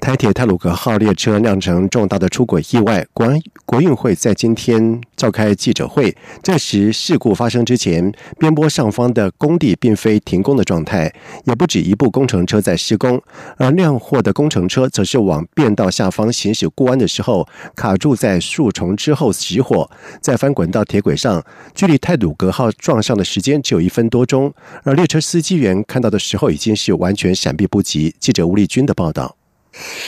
[0.00, 3.28] 台铁泰鲁格号列车酿成重大的出轨意外，国
[3.66, 6.16] 国运会在今天召开记者会。
[6.42, 11.12] 这时事故发生之前，边坡上方的工地并非停工的状态，
[11.44, 13.20] 也不止一部工程车在施工，
[13.58, 17.46] 而酿祸的工程车则是往变道下方行驶过弯的时候，
[17.76, 19.90] 卡住在树丛之后熄火，
[20.22, 21.44] 再翻滚到铁轨上，
[21.74, 28.14] 距离泰鲁格号撞上的时间只有一分多钟，而列车司机员看到的时候已经是完全闪避不及。
[28.18, 29.37] 记者吴立军的报道。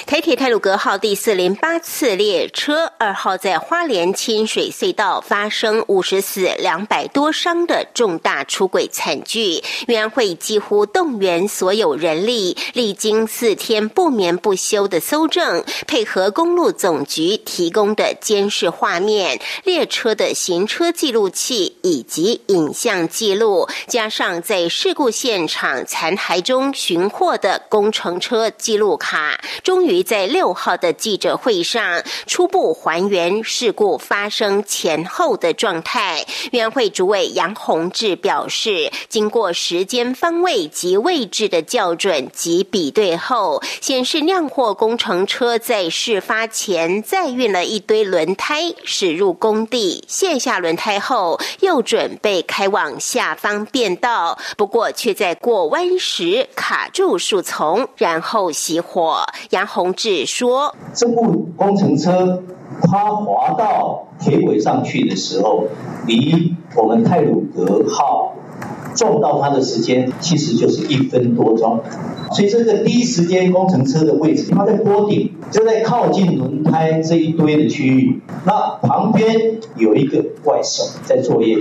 [0.07, 29.41] 台铁泰鲁格号第四零八次列车二号在花莲清水隧道发生五十死两百多伤的重大出轨惨剧，委员会几乎动员所有人力，历经四天不眠不休的搜证，配合公路总局提供的监视画面、列车的行车记录器以及影像记录，加上在事故现场残骸中寻获的工程车记录卡。
[29.63, 36.25] 终于在六号的记者会上初步还原事故发生前后的状态。
[36.53, 59.25] 委员会主委杨宏志表示，经过时间方位及位置的校准及比对后，显示酿货工程车在事发前再运了一堆轮胎驶入工地，卸下轮胎后又准备开往下方变道，不过却在过弯时卡住树丛，然后熄火。
[59.49, 62.43] 杨宏志说：“这部工程车
[62.83, 65.65] 它滑到铁轨上去的时候，
[66.07, 68.35] 离我们泰鲁格号
[68.95, 71.81] 撞到它的时间其实就是一分多钟。
[72.31, 78.21] 所以这个第一时间工程车的位置，它在坡顶，就在靠近轮胎这一堆的区域。
[78.45, 81.59] 那旁边有一个怪手在作业。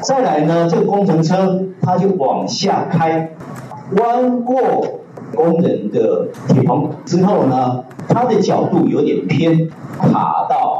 [0.00, 3.32] 再来呢，这个工程车它就往下开，
[3.96, 5.00] 弯过。”
[5.34, 10.75] 工人的铁棚之后呢，它的角度有点偏，卡到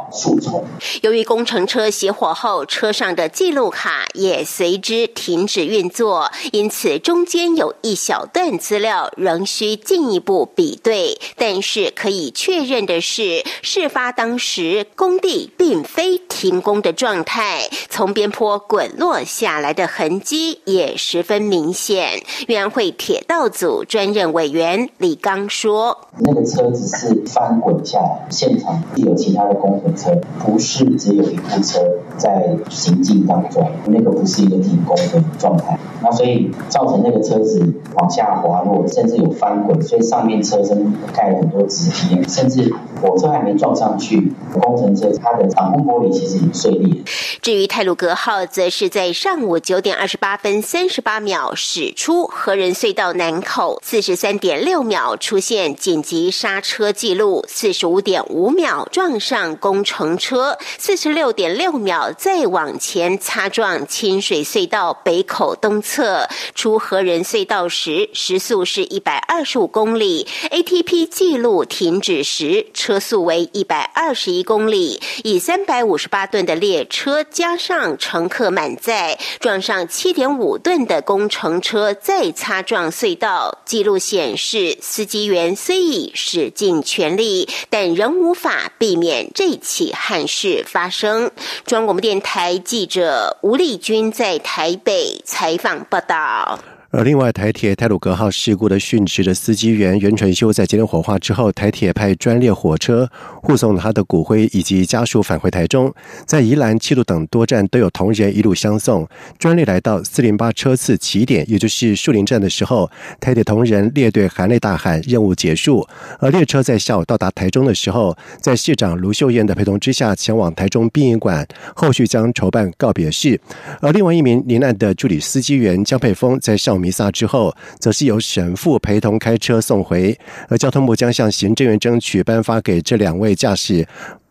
[1.02, 11.18] 由于工程车熄火后，车上的记录卡也随之停止运作，因此中间有一小段资料仍需进一步比对。
[11.36, 22.22] 但是可以确认的是，事发当时工地并非停工的状态，从边坡滚落下来的痕迹也十分明显。
[22.48, 24.26] 委员会铁道组专任。
[24.36, 31.80] 委员李刚说：“那个车子是翻滚下来，现场有其他的工程车，不是只有一部车
[32.18, 35.78] 在行进当中，那个不是一个停工的状态。
[36.02, 42.70] 那所以造成那个车子往下滑落，甚至有翻滚，所以上面车身盖了很多纸皮，甚至
[43.00, 47.02] 火车还没撞上去，工程车它的挡风玻璃其实已经碎裂。
[47.40, 66.28] 至于泰鲁格号，则是在上午九点二十八分三十八秒驶出河人隧道南口，四十三。”三点六秒出现紧急刹车记录，四十五点五秒撞上工程车，四十六点六秒再往前擦撞清水隧道北口东侧。
[66.54, 75.00] 出河人隧道时时速是一百二十五公里，ATP 记录停止时车速为一百二十一公里。
[75.22, 83.98] 以三百五十八吨的列车加上乘客满载，撞上七点五吨的工程车，再擦撞隧道，记录。
[84.06, 91.30] 显示司机员虽已使尽全力，但仍无法避免这起起憾事发生。
[91.66, 96.58] 中央广播电台记者吴丽君在台北采访报道。
[96.90, 103.10] 而另外，台铁泰鲁格号事故的殉职的司机员袁传修，在今天火化之后，台铁派专列火车
[103.42, 105.92] 护送他的骨灰以及家属返回台中，
[106.24, 109.06] 在宜兰、七路等多站都有同仁一路相送。
[109.36, 112.88] 专列来到四零八车次起点，也就是树林站的时候，
[113.20, 115.86] 台铁同仁列队含泪大喊“任务结束”。
[116.20, 123.38] 而列车在下午到达台中的时候，在市长卢秀燕的陪同之下，前往台中殡仪馆，后续将筹办告别式。
[123.80, 130.18] 而另外一名罹难的助理司机员江佩峰，在上弥撒之后，则是由神父陪同开车送回，
[130.48, 133.86] 而交通部将向行政院争取颁发给这两位驾驶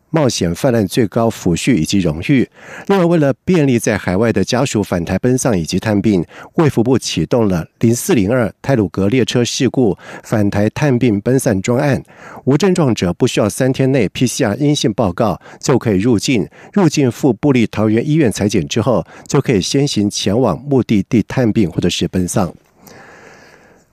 [0.10, 2.48] 冒险泛滥最高抚恤以及荣誉。
[2.88, 12.02] 另外，为了便利在海外的家属返台奔丧以及探病，卫福部启动了零四零二泰鲁格列车事故返台探病奔丧专案，
[12.46, 22.54] 无症状者不需要三天内 PCR 阴性报告就可以入境，入境赴布利桃园医院裁剪之后，就可以先行前往目的地探病或者是奔丧。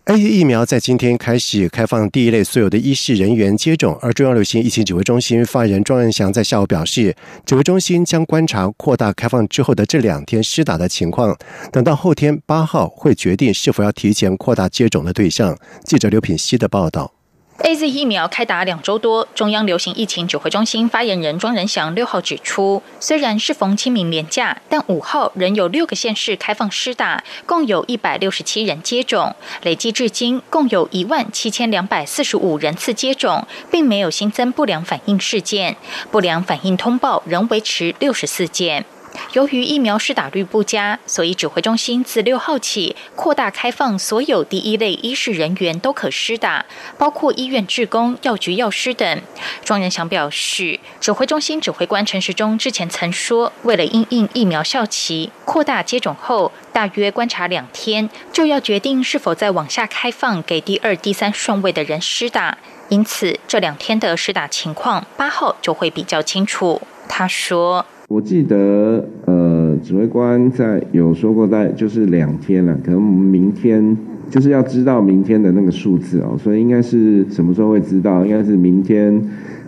[0.07, 7.15] A E 疫苗在今天开始开放第一类所有的医事人员接种，而中央流行疫情指挥中心发言人庄仁祥在下午表示，
[7.47, 11.39] 指挥中心将观察扩大开放之后的这两天施打的情况，
[11.71, 15.57] 等到后天八号会决定是否要提前扩大接种的对象。
[15.85, 17.22] 记者刘品希的报道。
[17.65, 35.77] A Z 疫苗开打两周多，中央流行疫情指挥中心发言人庄仁祥六号指出，虽然是逢清明连假，但五号仍有六个县市开放施打，共有一百六十七人接种，累计至今共有一万七千两百四十五人次接种，并没有新增不良反应事件，
[36.11, 38.85] 不良反应通报仍维持六十四件。
[39.33, 46.65] 由于疫苗施打率不佳，所以指挥中心自六号起扩大开放，所有第一类医事人员都可施打，
[46.99, 49.23] 包括医院职工、药局药师等。
[49.65, 62.59] 庄仁祥表示，指挥中心指挥官陈时中之前曾说，为了因应疫苗效期，扩大接种后，大约观察两天，就要决定是否再往下开放给第二、第三顺位的人施打。
[62.89, 66.83] 因此，这两天的施打情况，八号就会比较清楚。
[67.09, 67.87] 他说。
[68.13, 73.97] 我记得，呃，指挥官在有说过，在就是两天了，可能明天
[74.29, 78.23] 就是要知道明天的那个数字哦，所以应该是什么时候会知道？
[78.23, 79.19] 应该是明天，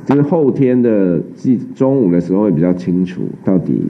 [0.05, 3.81] 就是后天的记中午的时候会比较清楚，到底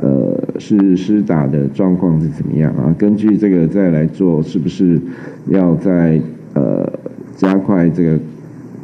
[0.00, 2.92] 呃是施打的状况是怎么样啊？
[2.98, 5.00] 根据这个再来做，是不是
[5.46, 6.20] 要再
[6.54, 6.92] 呃
[7.36, 8.18] 加快这个，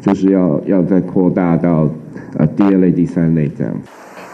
[0.00, 1.90] 就是要要再扩大到
[2.36, 3.74] 呃第二类、第三类这样。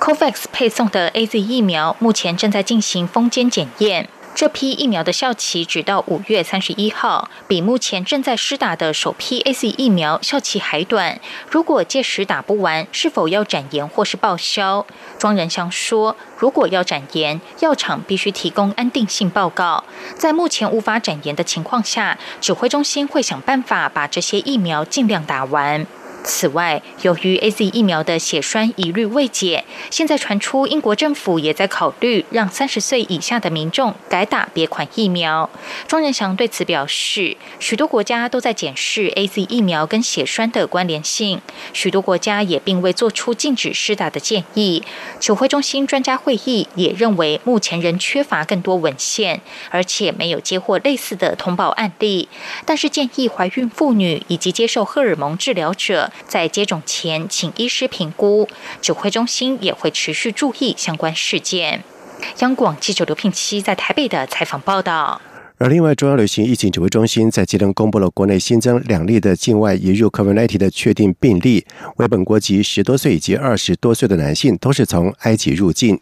[0.04, 11.18] COVAX 配送的 A Z 疫苗目前正在进行封间检验，这批疫苗的效期直到五月三十一号，比目前正在施打的首批 A Z 疫苗效期还短。
[11.48, 14.84] 如果届时打不完，是否要展延或是报销？
[15.16, 19.84] 庄仁祥说，如果要展延，药厂必须提供安定性报告。
[20.18, 25.86] 在目前无法展延的情况下，指挥中心会想办法把这些疫苗尽量打完。
[26.24, 35.50] 此外，由于 A Z 疫苗的血栓疑虑未解，现在传出英国政府也在考虑让三十岁以下的民众改打别款疫苗。
[35.86, 41.42] 庄仁祥对此表示，许多国家都在检视 A Z 疫苗跟血栓的关联性，
[41.74, 44.82] 许多国家也并未做出禁止施打的建议。
[45.20, 52.30] 指挥中心专家会议也认为，目前仍缺乏更多文献，而且没有接获类似的通报案例。
[52.64, 56.10] 但是建议怀孕妇女以及接受荷尔蒙治疗者。
[56.26, 58.48] 在接种前，请医师评估。
[58.80, 61.84] 指挥中心也会持续注意相关事件。
[62.38, 65.20] 央广记者刘聘期在台北的采访报道。
[65.56, 71.64] 而另外，中央流行疫情指挥中心在今天公布了国内新增两例的境外移入 COVID-19 的确定病例，
[71.96, 76.00] 为本国籍十多岁以及二十多岁的男性，都是从埃及入境。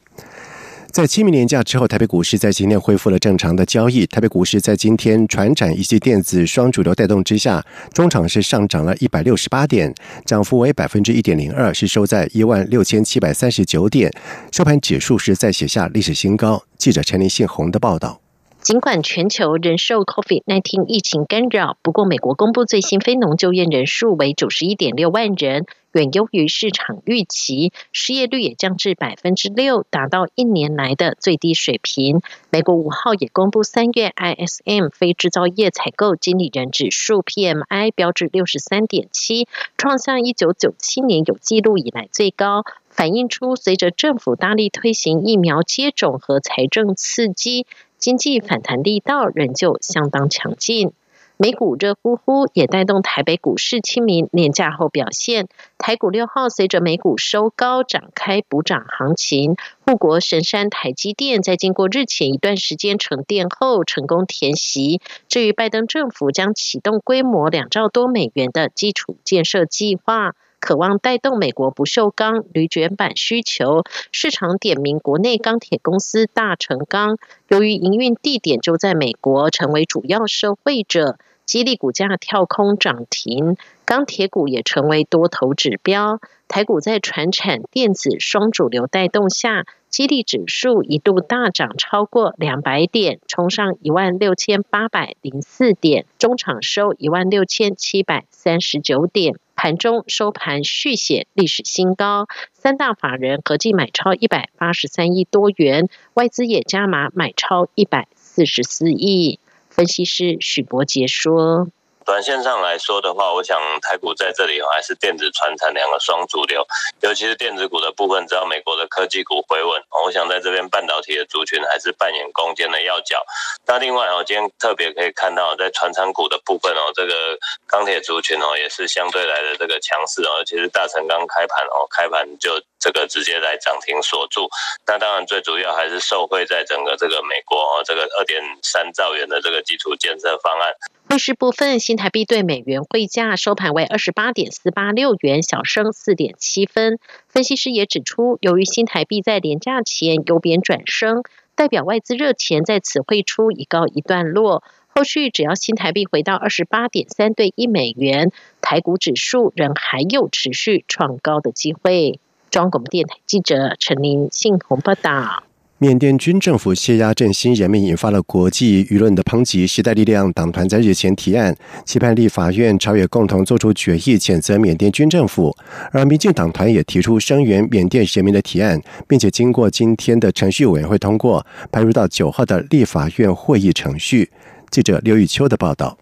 [0.93, 4.07] 在清明年假之后，台北股市在今天恢复了正常的交易。
[4.09, 9.95] 台北股市在今天船展以及电子双主流带动之下，中场是上涨了一百六十八点，
[10.27, 14.13] 涨幅为百分之一点零二，是收在一万六千七百三十九点，
[14.53, 16.63] 收盘指数是在写下历史新高。
[16.77, 18.22] 记者陈林信宏的报道。
[18.63, 32.21] 尽管全球仍受 COVID-19 疫情干扰，不过美国公布最新非农就业人数为九十一点六万人，远优于市场预期，失业率也降至百分之六，达到一年来的最低水平。
[32.51, 47.67] 美国五号也公布三月 ISM 非制造业采购经理人指数 PMI 标志六十三点七，创下一九九七年有记录以来最高，反映出随着政府大力推行疫苗接种和财政刺激。
[48.03, 50.91] 经济反弹力道仍旧相当强劲，
[51.37, 55.47] 美股热乎乎，也带动台北股市清明年假后表现。
[55.79, 59.55] 台股六号随着美股收高，展开补涨行情。
[59.87, 65.01] 护国神山台积电在经过日前一段时间沉淀后，成功填席。
[65.29, 70.35] 至于拜登政府将启动规模两兆多美元的基础建设计划。
[70.63, 86.21] 渴望带动美国不锈钢铝卷板需求，市场点名国内钢铁公司大成钢，由于营运地点就在美国，成为主要受惠者，激励股价跳空涨停，钢铁股也成为多头指标。
[86.47, 89.65] 台股在船产电子双主流带动下。
[89.93, 102.27] 激励指数一度大涨超过两百点，冲上一万六千八百零四点，中场收一万六千七百三十九点，盘中收盘续写历史新高。
[102.53, 109.39] 三大法人合计买超一百八十三亿多元，外资也加码买超一百四十四亿。
[109.69, 111.69] 分析师许博杰说。
[112.05, 116.67] 短线上来说的话，我想台股在这里还是电子、船产两个双主流，
[117.01, 123.25] 尤其是电子股的部分，只要美国的科技股回稳，我想在这边半导体的族群还是扮演攻坚的要角。
[123.67, 134.51] 那另外我，今天特别可以看到，在船产股的部分哦，这个钢铁族群哦，也是相对来的这个强势哦，尤其是大成刚开盘哦，开盘就这个直接来涨停锁住。
[134.89, 140.75] 那当然最主要还是受惠在整个这个美国哦，这个二点三兆元的这个基础建设方案。
[141.09, 146.99] 汇市部分，新台币对美元汇价收盘为二十八点四八六元，小升四点七分。
[147.29, 151.23] 分析师也指出，由于新台币在廉价前由贬转升，
[151.55, 154.65] 代表外资热钱在此汇出已告一段落。
[154.95, 162.21] 后续只要新台币回到二十八点三对一美元，台股指数仍还有持续创高的机会。
[162.53, 165.43] 中广电台记者陈林信鸿报道。
[165.79, 169.67] 缅甸军政府泄压振兴人民，引发了国际舆论的抨击。
[169.67, 171.57] 时代力量党团在日前提案，
[171.87, 175.57] 期盼立法院朝野共同作出决议，谴责缅甸军政府。
[175.93, 178.79] 而民进党团也提出声援缅甸人民的提案，
[179.09, 184.31] 并且经过今天的程序委员会通过，排入到九号的立法院会议程序。
[184.71, 185.97] 记者刘玉秋的报道。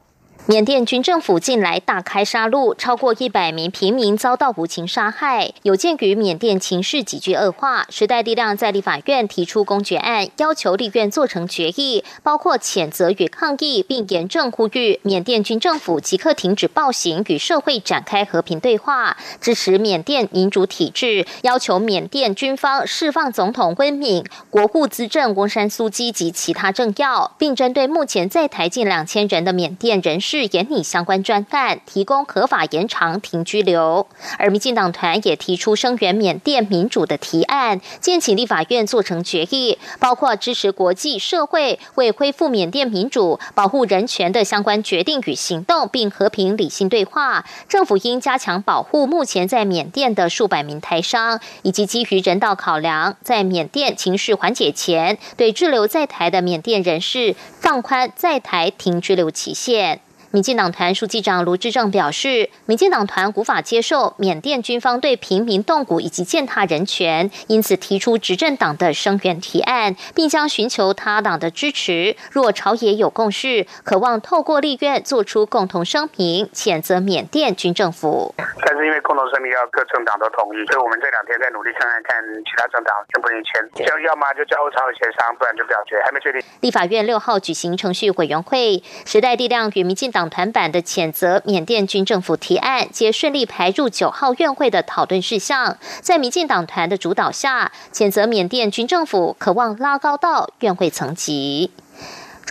[0.50, 5.52] 缅甸军政府近来大开杀戮，超过一百名平民遭到无情杀害。
[5.62, 30.39] 有鉴于缅甸情势急剧恶化，时代力量在立法院提出公决案，要求立院做成决议，包括谴责与抗议，并严正呼吁缅甸军政府即刻停止暴行，与社会展开和平对话，支持缅甸民主体制，要求缅甸军方释放总统温敏、国务资政翁山苏基及其他政要，并针对目前在台近两千人的缅甸人士。
[30.46, 34.06] 严拟相关专案，提供合法延长停居留。
[34.38, 47.44] 而民进党团也提出声援缅甸民主的提案，建请立法院做成决议，包括支持国际社会为恢复缅甸民主、保护人权的相关决定与行动，并和平理性对话。
[47.68, 60.00] 政府应加强保护目前在缅甸的数百名台商，以及基于人道考量，在缅甸情势缓解前，对滞留在台的缅甸人士放宽在台停居留期限。
[60.32, 72.14] 民进党团书记长卢志正表示，民进党团无法接受缅甸军方对平民动武以及践踏人权，因此提出执政党的声援提案，并将寻求他党的支持。
[72.30, 78.32] 若朝野有共识，渴望透过立院做出共同声明，谴责缅甸军政府。
[78.38, 83.84] 但是因为共同声明要各政党都同意，所以我们这两天在努力看看看其他政党能不愿意签。
[83.88, 86.40] 要要么就交朝野协商，不然就表决，还没确定。
[86.60, 90.19] 立法院六号举行程序委员会，时代力量与民进党。
[90.20, 95.78] 党团版的谴责缅甸军政府提案，皆顺利排入九号院会的讨论事项。
[96.02, 101.70] 在民进党团的主导下，谴责缅甸军政府渴望拉高到院会层级。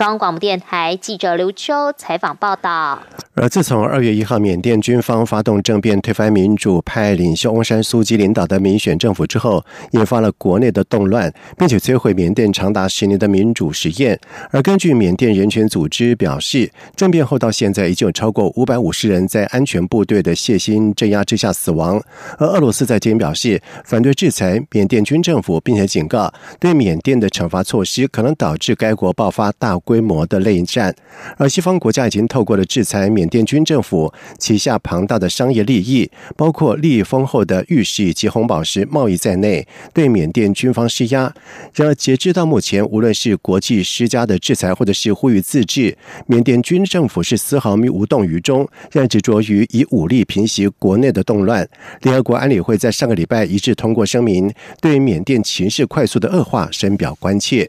[0.00, 3.02] 中央广播电台记者刘秋采访报道。
[3.34, 14.18] 而自从二月一号缅甸军方发动政变推翻民主派领袖翁山苏基领导的民选政府之后，引发了国内的动乱，并且摧毁缅甸长达十年的民主实验。
[14.50, 22.02] 而根据缅甸人权组织表示，政变后到现在已经有超过五百五十人在安全部队的血腥镇压之下死亡。
[22.38, 29.78] 而俄罗斯在今天表示反对制裁缅甸军政府，并且警告对缅甸的惩罚措施可能导致该国爆发大。
[29.90, 30.94] 规模的内战，
[31.36, 41.34] 而西方国家已经透过了制裁缅甸军政府旗下庞大的商业利益，包括利益丰厚的玉石以及红宝石贸易在内，对缅甸军方施压。
[41.74, 48.60] 然而，截至到目前，无论是国际施加的制裁，或者是呼吁自治，缅甸军政府是丝毫无动于衷，
[48.92, 51.68] 仍然执着于以武力平息国内的动乱。
[52.02, 57.68] 联合国安理会在上个礼拜一致通过声明，对缅甸情势快速的恶化深表关切。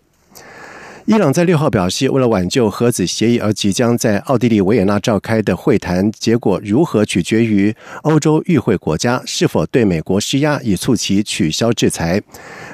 [1.05, 12.21] 伊朗在六号表示，为了挽救核子协议而即将在奥地利维也纳召开的会谈结果如何，取决于欧洲与会国家是否对美国施压，以促其取消制裁。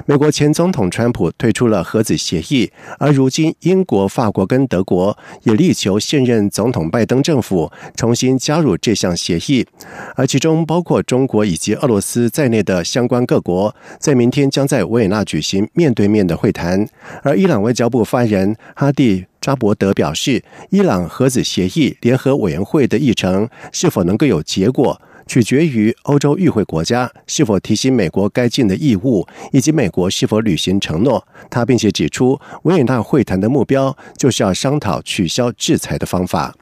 [0.04, 9.66] 美国前总统川普退出了核子协议，而如今英国、法国跟德国也力求现任总统拜登政府重新加入这项协议，
[10.14, 16.86] 而其中包括中国以及俄罗斯在内的相关各国，在明天将在维也纳举行面对面的会谈。
[17.22, 31.24] 而伊朗外交部发发言人哈蒂扎伯德表示，伊朗核子协议联合委员会的议程是否能够有结果，取决于欧洲与会国家是否提醒美国该尽的义务，以及美国是否履行承诺。
[31.48, 36.52] 他并且指出，维也纳会谈的目标就是要商讨取消制裁的方法。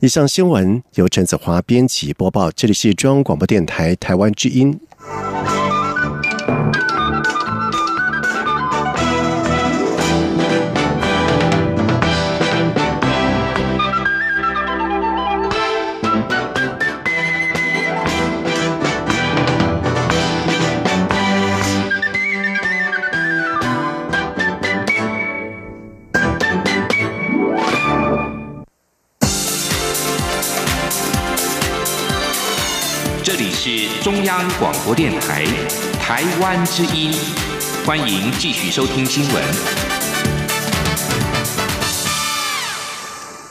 [0.00, 4.80] 以上新闻由陈子华编辑播报，这里是中央广播电台台湾之音。
[33.68, 35.44] 是中央广播电台
[36.00, 37.12] 台湾之音，
[37.84, 39.44] 欢迎继续收听新闻。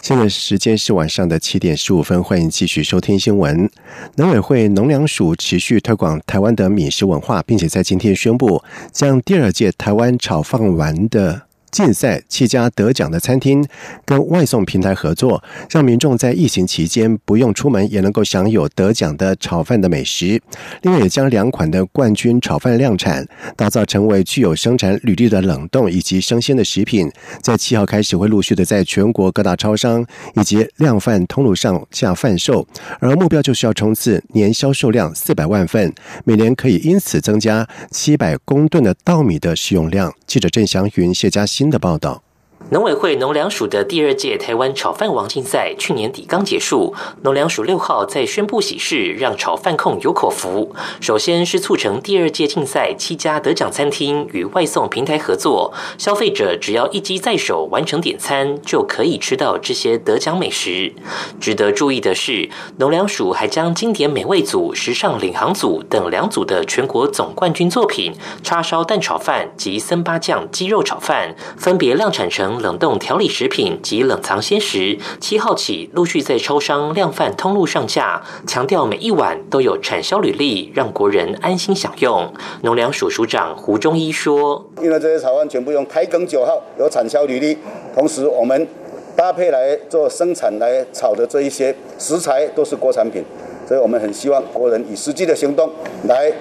[0.01, 3.69] 现在时间是晚上的七点十五分，欢迎继续收听新闻。
[4.15, 11.43] 农委会农粮署持续推广台湾的米食文化，并且在今天宣布，将第二届台湾炒饭丸的。
[11.77, 13.63] 竞赛七家得奖的餐厅
[14.03, 20.41] 跟外送平台合作，让民众在疫情期间不用出门也能够享有得奖的炒饭的美食。
[20.81, 23.23] 另外，也将两款的冠军炒饭量产，
[23.55, 27.11] 打造成为具有生产履历的冷冻以及生鲜的食品。
[27.43, 30.03] 在七号开始会陆续的在全国各大超商
[30.33, 32.67] 以及量贩通路上架贩售，
[32.99, 35.93] 而目标就是要冲刺年销售量四百万份，
[36.23, 40.11] 每年可以因此增加七百公吨的稻米的使用量。
[40.25, 41.45] 记者郑祥云、谢佳。
[41.67, 42.26] 新的报道。
[42.69, 50.75] 农委会农粮署的第二届台湾炒饭王竞赛去年底刚结束，农粮署六号在宣布喜事，让炒饭控有口福。
[50.99, 60.93] 首先是促成第二届竞赛七家得奖餐厅与外送平台合作，消费者只要一机在手完成点餐，就可以吃到这些得奖美食。
[61.39, 72.56] 值得注意的是，农粮署还将经典美味组、时尚领航组等两组的全国总冠军作品叉烧蛋炒饭及森巴酱鸡肉炒饭，分别量产成。
[72.61, 82.31] 冷冻调理食品及冷藏鲜食，七号起陆续在超商量贩通路上架，强调每一碗都有产销履历，让国人安心享用。
[82.61, 87.57] 农粮署署长胡忠一说：“因为这些草案全部用台梗九号，有产销履历，
[87.93, 88.67] 同时我们
[89.15, 93.23] 搭配来做生产来炒的这一些食材都是国产品，
[93.67, 95.69] 所以我们很希望国人以实际的行动
[96.07, 96.31] 来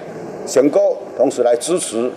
[0.45, 2.11] 选购，同时来支持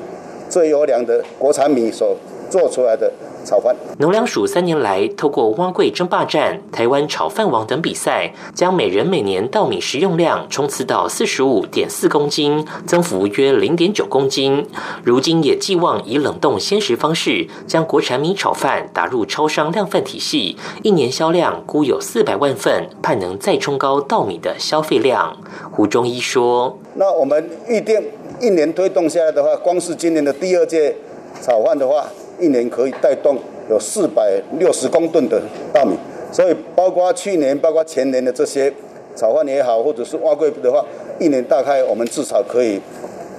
[0.49, 2.17] 最优良的国产米所
[2.51, 3.11] 做出来的。”
[3.45, 3.75] 炒饭。
[3.99, 14.67] 农粮署三年来，透过蛙柜争霸战、台湾炒饭王等比赛，将每人每年稻米食用量冲刺到四十五点四公斤，增幅约零点九公斤。
[15.05, 25.37] 如今也寄望以冷冻鲜食方式，将国产米炒饭打入超商量贩体系，一年销量估有四百万份，盼能再冲高稻米的消费量。
[25.71, 28.03] 胡中医说：“那我们预定
[28.41, 30.97] 一年推动下来的话，光是今年的第二届
[31.43, 32.07] 炒饭的话。”
[32.41, 35.41] 一年可以带动有四百六十公吨的
[35.73, 35.95] 大米，
[36.33, 38.73] 所以包括去年、包括前年的这些
[39.15, 40.85] 炒饭也好，或者是挖柜的话，
[41.19, 42.81] 一年大概我们至少可以。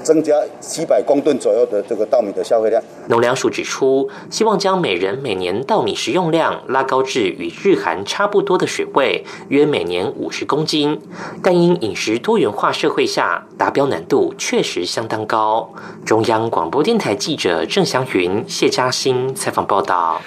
[0.03, 2.81] 增加七百公吨左右的这个稻米的消费量。
[3.07, 10.99] 农粮署指出，希望将每人每年稻米食用量拉高至与日韩差不多的水位，约每年五十公斤。
[11.43, 15.71] 但因饮食多元化社会下，达标难度确实相当高。
[16.05, 20.21] 中央广播电台记者郑祥云、谢嘉欣采访报道。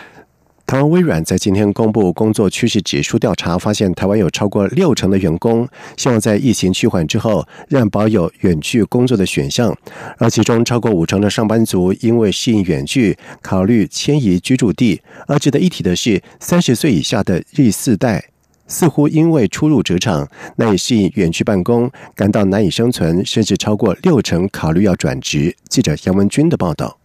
[0.74, 9.72] 台湾微软在今天公布工作趋势指数调查，发现台湾有超过六成的员工希望在疫情趋缓之后，让保有远距工作的选项，
[10.18, 15.00] 而其中超过五成的上班族因为适应远距，考虑迁移居住地。
[15.28, 18.30] 而值得一提的是，三十岁以下的第四代
[18.66, 25.54] 似乎因为初入职场难以适应远距办公，感到难以生存，甚至超过六成考虑要转职。
[25.68, 26.98] 记者杨文军的报道。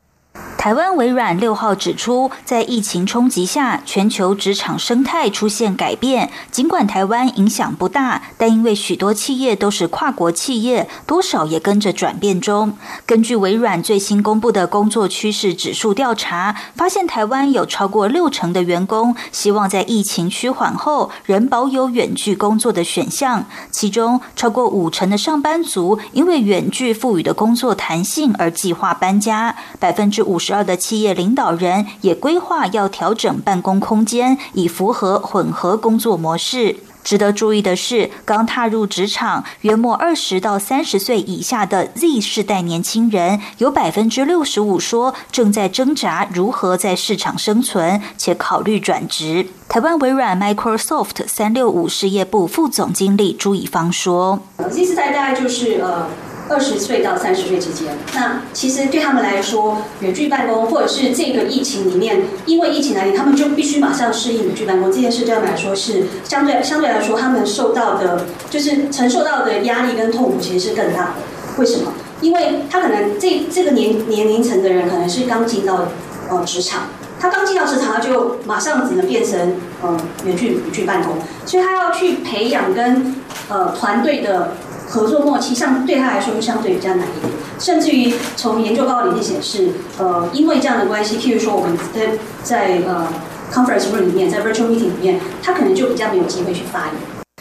[0.57, 6.29] 台湾微软六号指出，在疫情冲击下，全球职场生态出现改变。
[6.51, 12.73] 尽管台湾影响不大，但因为许多企业都是跨国企业，多少也跟着转变中。
[13.05, 23.45] 根据微软最新公布的工作趋势指数调查，发现台湾有超过六成的员工希望在疫情趋缓后，仍保有远距工作的选项。
[23.71, 29.55] 其中，超过五成的上班族因为远距赋予的工作弹性而计划搬家。
[29.79, 30.53] 百分之五十。
[30.53, 36.77] 二的企业领导人也规划要调整办公空间，以符合混合工作模式。
[37.03, 49.47] 值得注意的是，刚踏入职场、约莫二十到三十岁以下的 Z 世代年轻人，有百分之六十五说正在挣扎如何在市场生存，且考虑转职。
[49.69, 56.07] 台湾微软 Microsoft 三六五事业部副总经理朱以芳说：“Z 世代大概就是呃。”
[56.49, 71.13] 二十岁到三十岁之间，那其实对他们来说，远距办公或者是这个疫情里面，因为疫情来临，他们就必须马上适应远距办公这件事，对他们来说是相对相对来说，他们受到的，就是承受到的压力跟痛苦其实是更大的。
[71.57, 71.93] 为什么？
[72.19, 75.85] 因为他可能这这个年年龄层的人，可能是刚进到
[76.29, 76.87] 呃职场，
[77.19, 83.15] 他刚进到职场，他就马上只能变成呃远距远距办公，所以他要去培养跟
[83.49, 84.53] 呃团队的。
[84.89, 93.07] 合作默契相对他来说相对比较难一点，甚至于从研究报告里面显示，呃，因为这样的关系，譬如说我们在在呃
[93.53, 96.95] conference room 里面，在 virtual meeting 里面，他可能就比较没有机会去发言。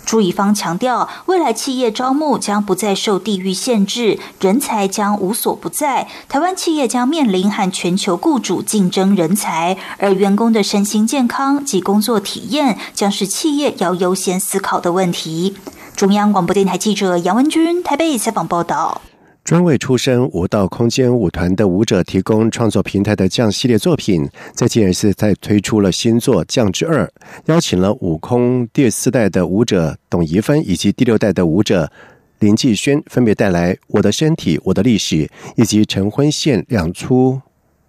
[0.05, 6.09] 朱以方强调，未来企业招募将不再受地域限制，人才将无所不在。
[6.31, 15.57] 台湾企业将面临和全球雇主竞争人才，而员工的身心健康及工作体验将是企业要优先思考的问题。
[15.99, 19.03] 中央广播电台记者杨文君台北采访报道。
[19.43, 27.05] 专为出身舞蹈空间舞团的舞者提供创作平台的降系列作品，在今日是在推出了新作《降之二》，
[27.47, 31.91] 邀请了舞空第四代的舞者董怡芬以及第六代的舞者
[32.39, 35.17] 林继轩，分别带来《我的身体我的历史》
[35.57, 37.41] 以及《晨昏线》两出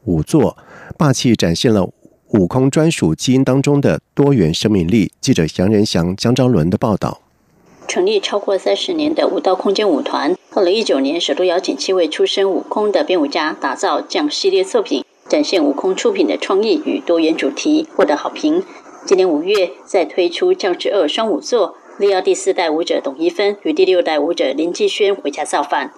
[0.06, 0.58] 舞作，
[0.98, 1.88] 霸气展现了
[2.30, 5.12] 舞空专属基因当中的多元生命力。
[5.22, 7.22] 记者杨仁祥、江昭伦的报道。
[7.90, 18.64] 成立超过三十年的舞蹈空间舞团，二零一九年首度邀请七位出身舞空的编舞家打造降系列作品，展现舞空出品的创意与多元主题，获得好评。
[19.08, 25.92] 今年五月再推出降之二双舞作，力邀第四代舞者董一芬与第六代舞者林继轩回家造反。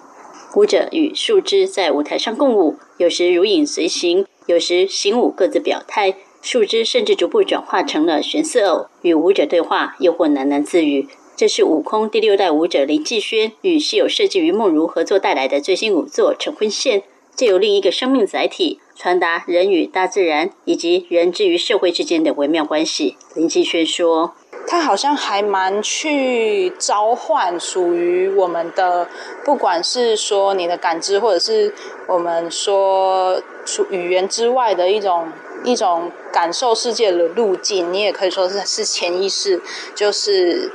[0.56, 6.14] 舞者与树枝在舞台上共舞，有时如影随形，有时行舞各自表态。
[6.40, 11.06] 树枝甚至逐步转化成了玄色偶，与舞者对话，又或喃喃自语。
[11.42, 17.00] 这是悟空第六代舞者林继轩与稀有设计于梦如合作带来的最新舞作《成婚线》，
[17.34, 23.16] 借由另一个生命载体传达人与大自然以及人之于社会之间的微妙关系。
[23.34, 24.36] 林继轩说
[24.68, 29.08] ：“他好像还蛮去召唤属于我们的，
[29.44, 31.74] 不管是说你的感知，或者是
[32.06, 35.26] 我们说除语言之外的一种
[35.64, 39.60] 一种感受世界的路径，你也可以说是是潜意识，
[39.96, 40.70] 就是。”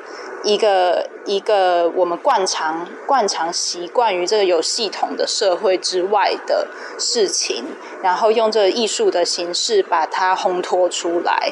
[0.48, 7.66] 一个一个我们惯常惯常习惯于这个有系统的社会之外的事情，
[8.02, 11.52] 然后用这艺术的形式把它烘托出来。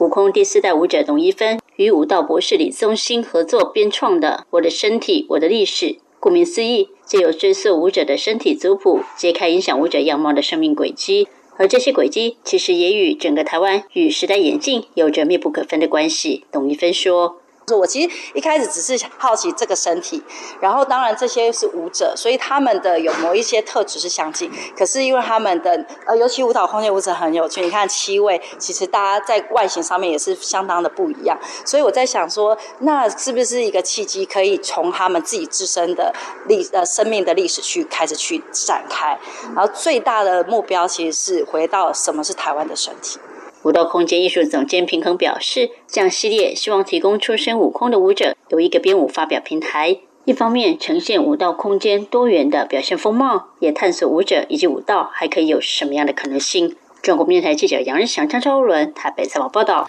[0.00, 5.86] 悟空第四代舞者董一芬与舞蹈博士李宗兴合作编创的《我的身体我的历史》，
[6.18, 11.28] 顾名思义，借由追溯舞者的身体族谱，揭开影响舞者样貌的生命轨迹。
[11.56, 16.44] 而这些轨迹其实也与整个台湾与时代演进有着密不可分的关系。
[16.50, 17.36] 董一芬说。
[17.72, 20.22] 我其实一开始只是好奇这个身体，
[20.60, 24.50] 然后当然这些是舞者，所以他们的有某一些特质是相近。
[24.76, 31.38] 可是因为他们的呃，尤其舞蹈空间舞者很有趣，你看七位，其实大家在外形上面也是相当的不一样。
[31.64, 36.12] 所以我在想说，那是不是一个契机，可以从他们自己自身的
[36.46, 39.18] 历呃生命的历史去开始去展开？
[39.54, 43.18] 然后最大的目标其实是回到什么是台湾的身体。
[43.64, 49.96] 舞蹈空间艺术总监平衡表示，这样系列希望提供出身舞空的舞者有一个编舞发表平台，
[50.26, 56.76] 一方面呈现舞蹈空间多元的表现风貌，也探索舞者以及舞蹈还可以有什么样的可能性。
[57.00, 59.88] 中国面台记者杨日祥、张超伦台北采访报道。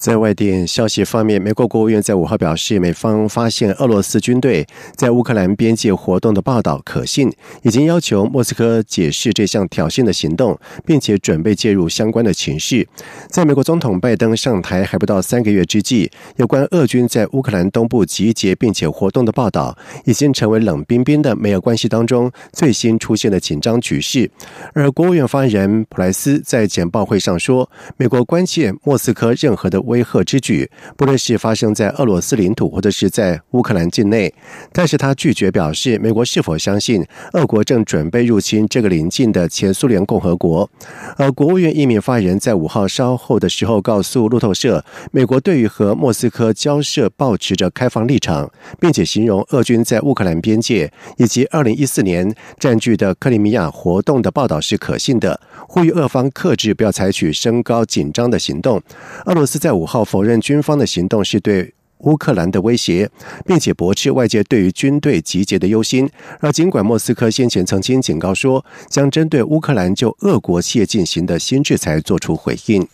[0.00, 12.88] 在外电消息方面，美国国务院在五号表示，美方发现俄罗斯军队在乌克兰边界活动的报道可信，已经要求莫斯科解释这项挑衅的行动，并且准备介入相关的情势。
[13.28, 24.30] 在美国总统拜登上台还不到三个月之际，有关俄军在乌克兰东部集结并且活动的报道，已经成为冷冰冰的美俄关系当中最新出现的紧张局势。
[24.72, 29.78] 而国务院发言人普莱斯在简报会上说，美国关切莫斯科任何的。
[29.90, 34.32] 威吓之举，不论是发生在俄罗斯领土，或者是在乌克兰境内，
[34.72, 40.70] 但是他拒绝表示美国是否相信俄国正准备入侵这个邻近的前苏联共和国。
[41.16, 58.80] 而国务院一名发言人在五号稍后的时候告诉路透社，美国对于和莫斯科交涉保持着开放立场，并且形容俄军在乌克兰边界以及二零一四年占据的克里米亚活动的报道是可信的，呼吁俄方克制，不要采取升高紧张的行动。
[59.26, 63.10] 俄罗斯在五号否认军方的行动是对乌克兰的威胁，
[63.46, 66.06] 并且驳斥外界对于军队集结的忧心。
[66.40, 72.86] 而尽管莫斯科先前曾经警告说，将针对乌克兰就俄国企业进行的新制裁作出回应。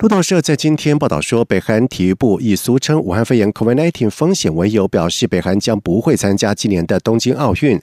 [0.00, 7.78] 路透社在今天报道说，北韩体育部以俗称武汉肺炎 （COVID-19） 风险为由，表示北韩将不会参加今年的东京奥运。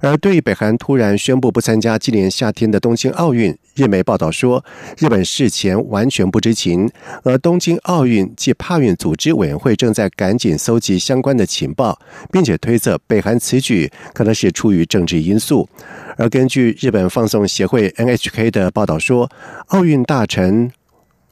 [0.00, 4.64] 而对于北韩突然宣布不参加今年夏天的东京奥运，日媒报道说，
[4.96, 6.88] 日本事前完全不知情，
[7.24, 11.98] 而东京奥运暨帕运组织委员会正在赶紧搜集相关的情报，
[12.30, 15.68] 并且推测北韩此举可能是出于政治因素。
[16.16, 19.28] 而根据日本放送协会 NHK 的报道说，
[19.70, 20.70] 奥运大臣。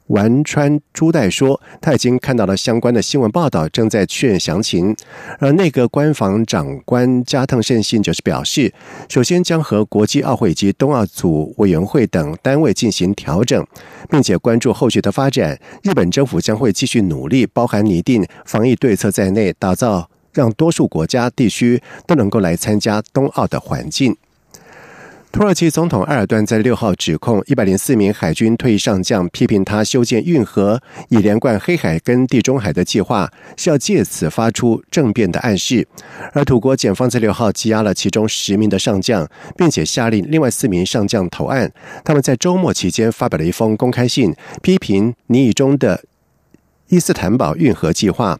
[0.08, 4.94] 丸川朱代说，他已经看到了相关的新闻报道，正在确认详情。
[5.38, 8.72] 而内阁官房长官加藤胜信就是表示，
[9.08, 13.66] 首先将和国际奥会及冬奥组委员会等单位进行调整，
[14.10, 15.58] 并且关注后续的发展。
[15.82, 24.14] 日本政府将会继续努力，包含拟定防疫对策在内，打造让多数国家地区都能够来参加冬奥的环境。
[25.34, 35.88] 土耳其总统埃尔段在六号指控一百零四名海军退役上将，批评他修建运河以连贯黑海跟地中海的计划是要借此发出政变的暗示。
[36.32, 41.72] 而土国检方在六号羁押了其中十名的上将，并且下令另外四名上将投案。
[42.04, 46.04] 他们在周末期间发表了一封公开信，批评你以中的。
[46.94, 48.38] 伊斯坦堡运河计划，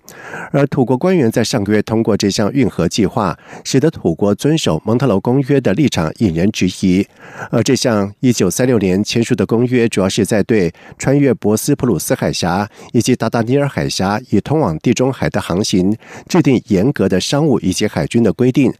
[0.53, 7.05] 而土国官员在上个月通过这项运河计划，使得土国遵守蒙特楼公约的立场引人质疑。
[7.51, 15.97] 而这项1936年签署的公约，主要是在对穿越博斯普鲁斯海峡以及达达尼尔海峡以通往地中海的航行，
[16.29, 18.73] 制定严格的商务以及海军的规定。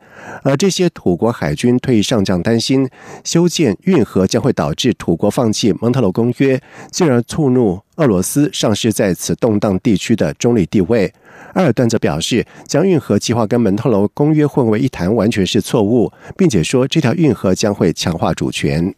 [0.45, 2.89] 而这些土国海军退役上将担心，
[3.25, 7.81] 修建运河将会导致土国放弃蒙特楼公约，进而触怒。
[7.97, 11.13] 俄罗斯丧失在此动荡地区的中立地位。
[11.55, 18.93] 埃尔段则表示，将运河计划跟门特楼公约混为一谈，完全是错误，并且说这条运河将会强化主权。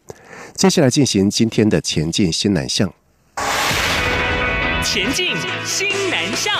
[0.55, 2.91] 接下来进行今天的前进新南向。
[4.83, 6.53] 前进新南向。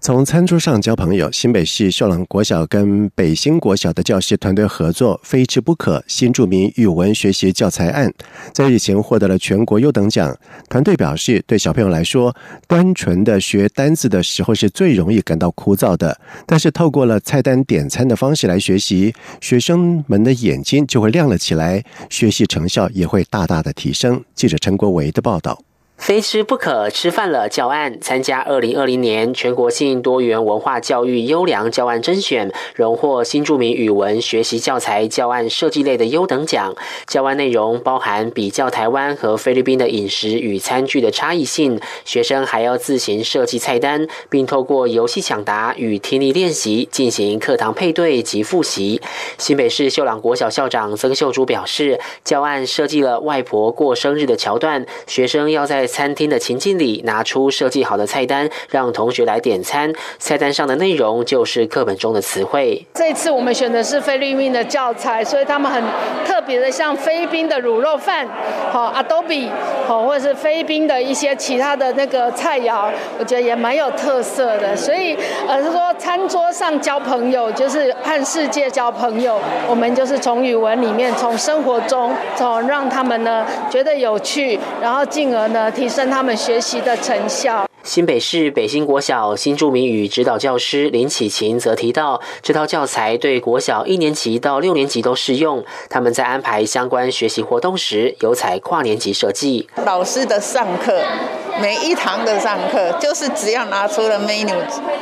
[0.00, 8.10] 从餐桌上交朋友，新北市秀朗国小跟北新国小的教师团队合作，非吃不可新著名语文学习教材案，
[8.54, 10.34] 在日前获得了全国优等奖。
[10.70, 12.34] 团队表示，对小朋友来说，
[12.68, 24.24] 单纯的学单字的时候是最容易感到枯燥的，但是透过了菜单点餐的方式来学习，学生们的眼睛就会亮了起来，学习成效也会大大的提升。
[24.34, 25.60] 记者陈国维的报道。
[25.98, 36.74] 非吃不可吃饭了教案参加二零二零年全国性多元文化教育优良教案甄选，荣获新著名语文学习教材教案设计类的优等奖。
[37.06, 49.02] 教案内容包含比较台湾和菲律宾的饮食与餐具的差异性，学生还要自行设计菜单，并透过游戏抢答与听力练习进行课堂配对及复习。
[49.36, 59.92] 新北市秀朗国小校长曾秀珠表示，教案设计了外婆过生日的桥段，学生要在餐厅的情境里拿出设计好的菜单，让同学来点餐。
[60.18, 62.86] 菜单上的内容就是课本中的词汇。
[62.94, 65.82] 这次我们选的是菲律宾的教材，所以他们很
[66.26, 68.28] 特别的，像菲律宾的卤肉饭，
[68.70, 69.48] 好 adobe，
[69.86, 74.76] 好或者是菲律宾的一些其他的那个菜肴，我觉得也蛮有特色的。
[74.76, 75.16] 所以
[75.48, 79.40] 呃，是说餐桌上交朋友，就是和世界交朋友。
[79.66, 85.70] 我们就是从语文里面，从生活中，从让他们呢觉得有趣，然后进而呢。
[85.78, 87.64] 提升他们学习的成效。
[87.84, 95.64] 新北市北新国小新著名语指导教师林启琴则提到，这套教材对国小一年级到六年级都适用。
[95.88, 99.68] 他们在安排相关学习活动时，有采跨年级设计。
[99.86, 101.00] 老师的上课。
[101.60, 104.54] 每一堂的上课，就是只要拿出了 menu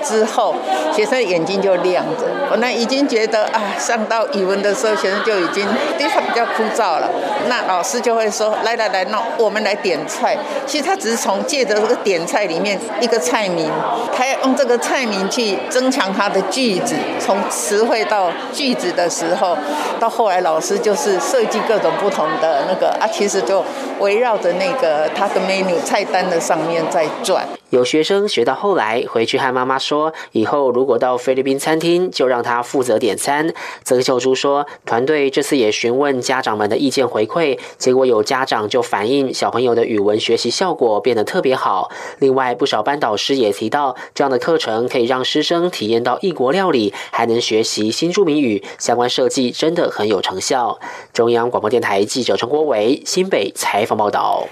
[0.03, 0.55] 之后，
[0.95, 2.25] 学生眼睛就亮着。
[2.49, 5.66] 本来已经觉得啊，上到语文的时候，学生就已经
[5.99, 7.11] 地方比较枯燥了。
[7.49, 13.71] 那老师就会说：“来来来，那我们来点菜。”其实他只是从借着这个点菜里面一个菜名，
[14.16, 19.57] 他要用这个菜名去增强他的句子，从词汇到句子的时候，
[20.01, 23.62] 到后来老师就是设计各种不同的那个啊，其实就
[23.99, 26.40] 围绕着那个他的 menu 菜单的。
[26.47, 27.45] 上面在转。
[27.71, 33.53] 有学生学到后来，回去和妈妈说，以后如果到菲律宾餐厅，就让他负责点餐。
[33.83, 41.91] 曾秀珠说，团队这次也询问家长们的意见回馈，结果有家长就反映小朋友的语文学习效果变得特别好。
[42.21, 50.79] 另外，不少班导师也提到，这样的课程可以让师生体验到异国料理，还能学习新著名语，相关设计真的很有成效。
[51.13, 54.47] 中央广播电台记者陈国伟新北采访报道。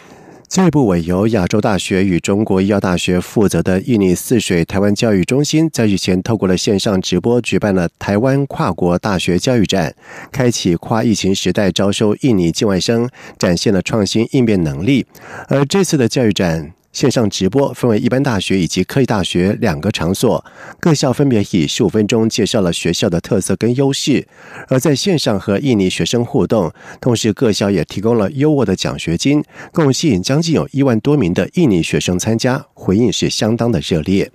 [0.48, 9.92] 教育部委由亚洲大学与中国医药大学负责的印尼泗水台湾教育中心，在日前透过了线上直播举办了台湾跨国大学教育展，
[10.30, 15.06] 开启跨疫情时代招收印尼境外生，展现了创新应变能力。
[15.48, 16.72] 而这次的教育展。
[16.94, 20.42] 线上直播分为一般大学以及科技大学两个场所，
[20.78, 24.26] 各校分别以十五分钟介绍了学校的特色跟优势，
[24.68, 34.30] 而在线上和印尼学生互动，同时各校也提供了优渥的奖学金，共吸引将近有一万多名的印尼学生参加，回应是相当的热烈。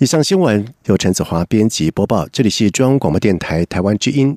[0.00, 4.36] 以上新闻由陈子华编辑播报，这里是中央广播电台台湾之音。